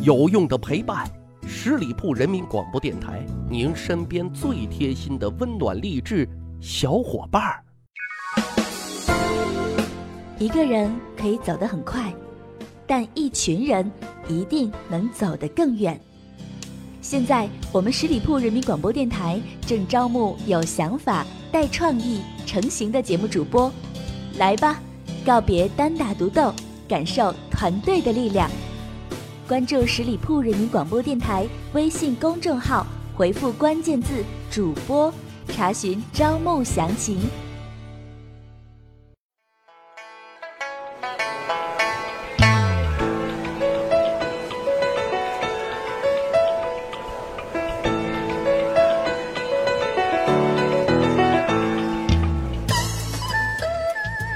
[0.00, 1.10] 有用的陪伴，
[1.44, 6.26] 十里铺人民广播电台，您身边最贴心的温暖励志
[6.60, 7.64] 小伙伴儿。
[10.38, 12.14] 一个人可以走得很快，
[12.86, 13.90] 但一群人
[14.28, 16.00] 一定能走得更远。
[17.00, 23.72] 现在，我们十里铺人民广播电台正招募有想法、带创意、成型的节目主播，
[24.36, 24.80] 来吧，
[25.26, 26.54] 告别单打独斗，
[26.86, 28.48] 感受团队的力量。
[29.48, 32.86] 关注十里铺人民广播电台微信公众号，
[33.16, 35.10] 回复关键字“主播”，
[35.48, 37.18] 查询招募详情。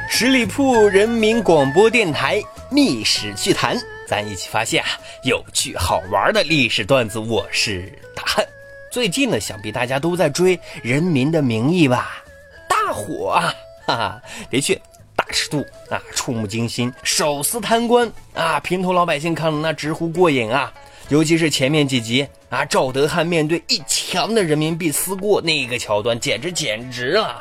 [0.08, 2.40] 十里铺人民广播电台
[2.70, 3.76] 历史趣谈，
[4.12, 4.90] 咱一起发现啊
[5.22, 7.18] 有趣好玩的历史段子。
[7.18, 8.46] 我是大汉。
[8.90, 10.14] 最近呢，想必大家都。
[10.14, 12.22] 在追《人民的名义》吧？
[12.68, 13.54] 大火啊！
[13.86, 14.78] 哈哈，的确
[15.16, 20.70] 大尺度啊，触目惊心，手撕贪官啊，平头老百姓看了那直呼过瘾啊！
[21.08, 27.40] 尤其是前面几集啊，赵德汉面对一墙的人民币撕过那个桥段，简直简直了，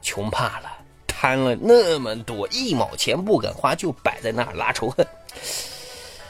[0.00, 0.70] 穷怕了。
[1.08, 5.04] 贪了那么多，一毛钱不敢花，就摆在那儿拉仇恨，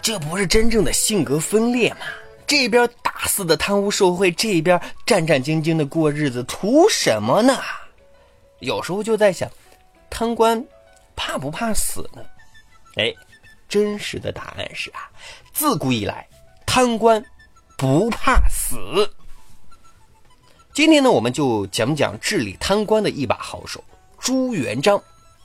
[0.08, 1.98] 这不是真正的性格分裂吗？
[2.46, 7.54] 这边大肆的贪污受贿，这边战战兢兢的过日子，图什么呢？
[8.60, 9.50] 有时候就在想，
[10.08, 10.64] 贪官
[11.14, 12.22] 怕不怕死呢？
[12.96, 13.12] 哎，
[13.68, 15.10] 真实的答案是啊，
[15.52, 16.26] 自古以来，
[16.64, 17.22] 贪官
[17.76, 18.78] 不怕死。
[20.72, 23.84] 今天呢，我们就讲讲治理贪官的一把好手。
[24.18, 24.98] 朱元璋，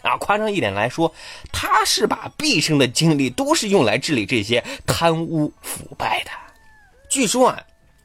[0.03, 1.11] 啊，夸张一点来说，
[1.51, 6.31] 他是把毕生的精力都是用来治理这些贪污腐败的。
[7.09, 7.59] 据说啊，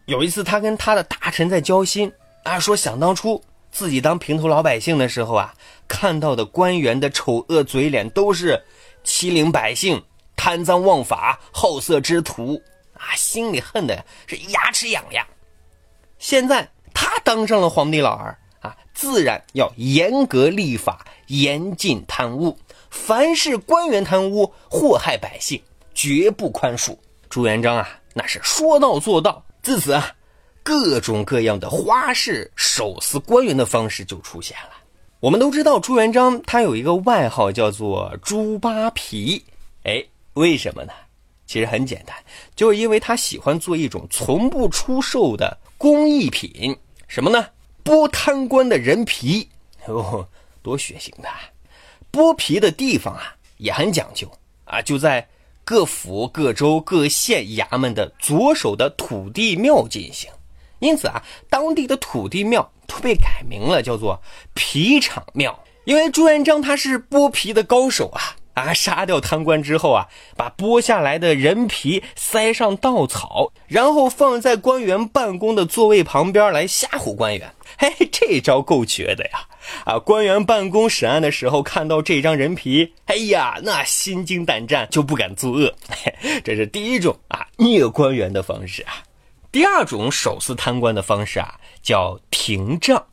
[0.07, 2.11] 有一次他跟他的大臣在交心
[2.45, 5.53] 啊，说想当初自己当平头老百姓的时候啊，
[5.89, 8.63] 看到的官员的丑恶嘴脸都是
[9.03, 10.01] 欺凌百姓、
[10.37, 12.63] 贪赃枉法、好色之徒
[12.95, 15.27] 啊，心里恨的是牙齿痒痒。
[16.21, 18.39] 现在他当上了皇帝老儿。
[18.61, 22.57] 啊自然要严格立法，严禁贪污。
[22.91, 25.61] 凡是官员贪污祸害百姓，
[25.95, 26.97] 绝不宽恕。
[27.29, 29.45] 朱元璋啊，那是说到做到。
[29.63, 30.11] 自此啊，
[30.63, 34.71] 各种各样的花式手撕官员的方式就出现了。
[35.21, 39.45] 我们都知道，朱元璋他有一个外号叫做“猪扒皮”。
[39.85, 40.03] 哎，
[40.35, 40.93] 为什么呢？
[41.47, 42.17] 其实很简单，
[42.55, 46.77] 就是因为他喜欢做一种从不出售的工艺品，
[47.09, 47.47] 什么呢？
[47.85, 49.49] 剥贪官的人皮，
[49.87, 50.27] 哦，
[50.63, 51.29] 多血腥的！
[52.11, 54.31] 剥皮的地方啊也很讲究
[54.65, 55.27] 啊，就在
[55.65, 60.31] 各府、各州、各县衙门的左手的土地庙进行。
[60.79, 64.21] 因此啊，当地的土地庙都被改名了，叫做
[64.55, 65.59] 皮厂庙。
[65.85, 68.37] 因为朱元璋他是剥皮的高手啊。
[68.59, 68.75] 啊！
[68.75, 77.53] 杀掉贪官之后啊，把剥下来的人皮塞上稻草，然后放在官员办公的座位旁边来吓唬官员。
[77.79, 79.41] 嘿，这招够绝的呀！
[79.85, 85.75] 啊，官员办公审案的时候看到这张人皮，哎呀，那心惊胆战，就不敢作恶。
[86.43, 88.95] 这是第一种啊，虐官员的方式啊。
[89.53, 93.05] 第二种手撕贪官的方式啊，叫廷杖。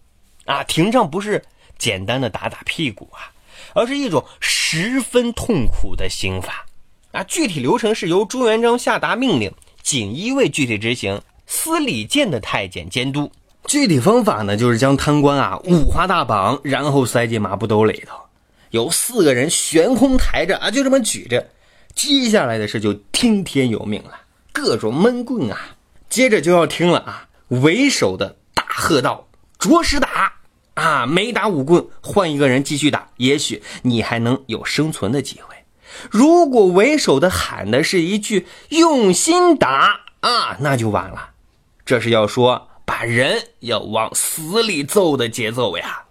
[0.45, 1.43] 啊，廷杖不是
[1.77, 3.31] 简单的打打屁股啊。
[3.75, 6.65] 而是一种十分痛苦的刑法，
[7.11, 9.53] 啊，具体流程是由朱元璋下达命令，
[9.83, 13.29] 锦衣卫具体执行，司礼监的太监监督。
[13.67, 18.17] 具体方法呢，就是将贪官啊五花大绑，然后塞进麻布兜里头，
[18.69, 21.49] 有四个人悬空抬着啊，就这么举着。
[21.93, 24.11] 接下来的事就听天由命了，
[24.53, 25.75] 各种闷棍啊，
[26.09, 29.27] 接着就要听了啊，为首的大喝道
[29.59, 30.31] ：“着实打！”
[30.75, 35.55] 啊，没打五棍，换一个人继续打，也许你还能有生存的机会。
[36.11, 41.29] 如果为首的喊的是一句“用心打”啊，那就完了。
[41.85, 46.03] 这是要说把人要往死里揍的节奏呀。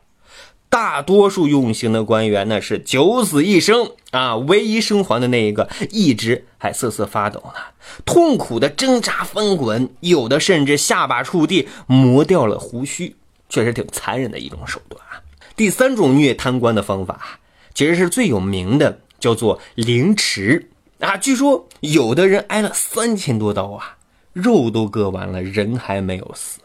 [0.70, 7.60] 大多数用刑的官员呢是九死一生啊，唯一生还的那一个一直还瑟瑟发抖呢，
[8.04, 13.14] 痛苦的挣扎翻滚，有的甚至下巴触地，磨掉了胡须。
[13.48, 15.22] 确实挺残忍的一种手段啊！
[15.56, 17.38] 第三种虐贪官的方法，
[17.74, 20.70] 其实是最有名的，叫做凌迟
[21.00, 21.16] 啊。
[21.16, 23.96] 据说有的人挨了三千多刀啊，
[24.32, 26.60] 肉都割完了，人还没有死，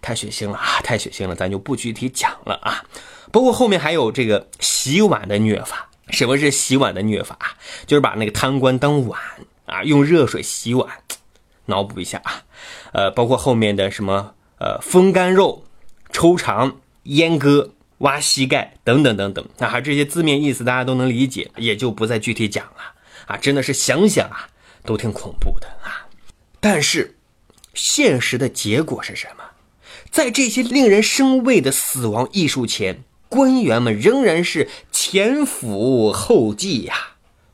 [0.00, 0.80] 太血腥了啊！
[0.82, 2.84] 太血腥了，咱就不具体讲了啊。
[3.30, 5.88] 包括后面还有这个洗碗的虐法。
[6.08, 7.38] 什么是洗碗的虐法？
[7.86, 9.18] 就是把那个贪官当碗
[9.64, 10.86] 啊，用热水洗碗，
[11.66, 12.42] 脑补一下啊，
[12.92, 15.64] 呃，包括后面的什么呃风干肉、
[16.12, 22.94] 抽肠、阉割、挖膝盖等等等等，那还这些字面意思大家都能理解，也就不再具体讲了
[23.26, 24.48] 啊，真的是想想啊，
[24.84, 26.06] 都挺恐怖的啊。
[26.60, 27.16] 但是，
[27.74, 29.44] 现实的结果是什么？
[30.10, 36.94] 在这些令人生畏的死亡艺术前，官员们仍然是前赴后继呀，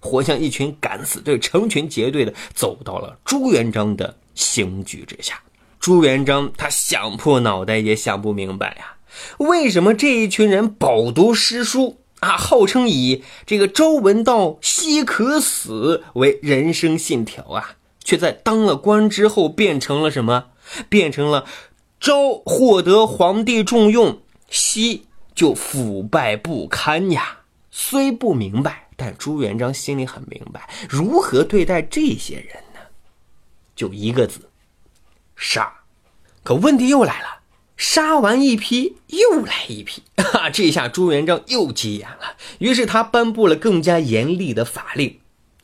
[0.01, 5.41] 活像一群敢死队，成群结队的走到了朱元璋的刑具之下。
[5.81, 8.97] 朱元璋他想破脑袋也想不明白呀，
[9.39, 20.47] 为什么这一群人饱读诗书啊，号称以这个朝闻道，夕可死为人生信条啊，却在当了官之后变成了什么？
[20.89, 21.47] 变成了。
[22.01, 27.39] 朝获得皇帝重用，夕就腐败不堪呀。
[27.73, 32.81] 虽不明白，但朱元璋心里很明白，如何对待这些人呢？
[33.75, 34.48] 就一个字：
[35.39, 35.73] 杀。
[36.43, 37.41] 可问题又来了，
[37.77, 42.37] 杀完一批，又来一批，哈，这下朱元璋又急眼了。
[42.59, 45.21] 于是他颁布了更加严厉的法令，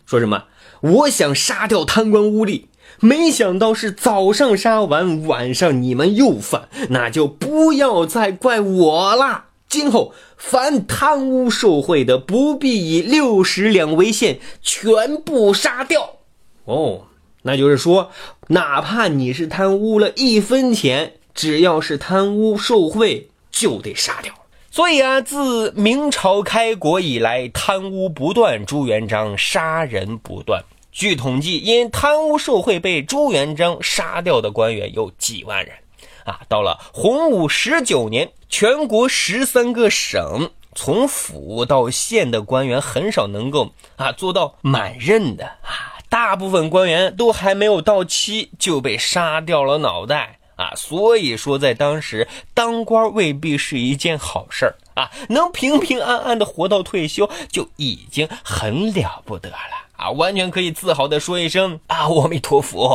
[0.06, 0.44] 说什么
[0.80, 2.66] ：“我想杀掉贪官污吏。”
[3.00, 9.46] 没想到是早上杀完，晚上你们又犯，那就不要再怪我了。
[9.68, 16.18] 今后凡贪污受贿的，不必以六十两为限，全部杀掉。
[16.64, 17.06] 哦，
[17.46, 18.10] 那就是说，
[18.48, 24.32] 哪怕你是贪污了一分钱，只要是贪污受贿，就得杀掉。
[24.70, 30.64] 所以啊，自明朝开国以来，贪污不断，朱元璋杀人不断。
[30.90, 35.74] 据统计，因贪污受贿被朱元璋杀掉的官员有几万人，
[36.24, 59.56] 啊，到了洪武十九年，全国十三个省从府到县的官员很少能够啊做到满任的啊，大部分官员都还没有到期就被杀掉了脑袋啊，所以说在当时当官未必是一件好事儿啊，能平平安安的活到退休就已经很了不得了。
[59.96, 62.94] 啊，完全可以自豪的说一声啊，阿弥陀佛！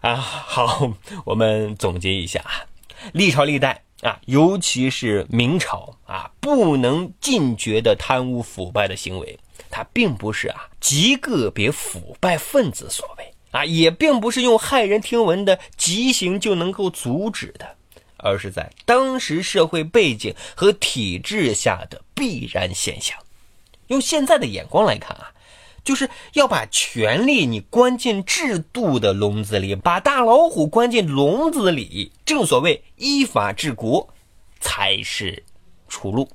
[0.00, 0.90] 啊，好，
[1.24, 2.66] 我们总结一下啊，
[3.12, 9.38] 历朝历代啊，尤其是明朝啊，不能禁绝的贪污腐败的行为，
[9.70, 17.76] 它并不是啊极个别腐败分子所为啊，也并不是用骇人听闻的极刑就能够阻止的，
[18.16, 23.16] 而是在当时社会背景和体制下的必然现象。
[23.86, 25.32] 用现在的眼光来看啊。
[25.82, 32.12] 就是要把权力你关进制度的笼子里，把大老虎关进笼子里。
[32.26, 34.06] 正所谓依法治国，
[34.60, 35.42] 才是
[35.88, 36.28] 出路。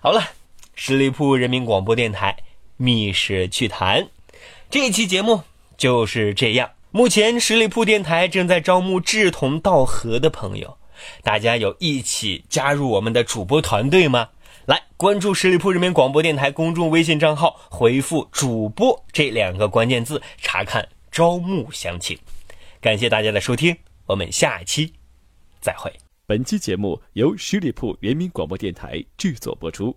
[0.00, 0.30] 好了，
[0.78, 2.36] 十里铺人民广播电台
[2.76, 4.06] 密室趣谈，
[4.68, 5.40] 这期节目
[5.78, 6.70] 就是这样。
[6.90, 10.76] 目前十里铺电台正在招募志同道合的朋友，
[11.22, 14.28] 大家有一起加入我们的主播团队吗？
[14.66, 22.18] 来关注十里铺人民广播电台公众微信账号，回复“主播”这两个关键字，查看招募详情。
[22.82, 23.74] 感谢大家的收听，
[24.04, 24.92] 我们下期
[25.58, 25.90] 再会。
[26.26, 29.96] 本期节目由十里铺人民广播电台制作播出。